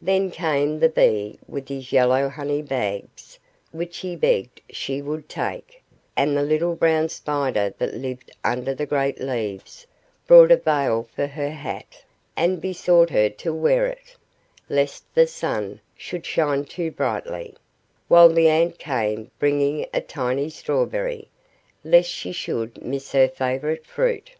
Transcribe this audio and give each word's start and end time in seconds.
Then 0.00 0.30
came 0.30 0.80
the 0.80 0.88
bee 0.88 1.38
with 1.46 1.68
his 1.68 1.92
yellow 1.92 2.30
honey 2.30 2.62
bags, 2.62 3.38
which 3.70 3.98
he 3.98 4.16
begged 4.16 4.62
she 4.70 5.02
would 5.02 5.28
take, 5.28 5.82
and 6.16 6.34
the 6.34 6.42
little 6.42 6.74
brown 6.74 7.10
spider 7.10 7.74
that 7.76 7.92
lived 7.92 8.30
under 8.42 8.74
the 8.74 8.86
great 8.86 9.20
leaves 9.20 9.86
brought 10.26 10.50
a 10.50 10.56
veil 10.56 11.02
for 11.14 11.26
her 11.26 11.50
hat, 11.50 12.02
and 12.34 12.62
besought 12.62 13.10
her 13.10 13.28
to 13.28 13.52
wear 13.52 13.86
it, 13.86 14.16
lest 14.70 15.04
the 15.14 15.26
sun 15.26 15.82
should 15.94 16.24
shine 16.24 16.64
too 16.64 16.90
brightly; 16.90 17.54
while 18.08 18.30
the 18.30 18.48
ant 18.48 18.78
came 18.78 19.30
bringing 19.38 19.84
a 19.92 20.00
tiny 20.00 20.48
strawberry, 20.48 21.28
lest 21.84 22.08
she 22.08 22.32
should 22.32 22.82
miss 22.82 23.12
her 23.12 23.28
favorite 23.28 23.84
fruit. 23.84 24.30